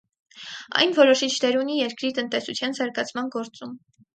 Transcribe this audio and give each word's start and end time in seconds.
Այն 0.79 0.95
որոշիչ 0.99 1.29
դեր 1.45 1.59
ունի 1.65 1.77
երկրի 1.81 2.11
տնտեսության 2.21 2.77
զարգացման 2.81 3.33
գործում։ 3.37 3.79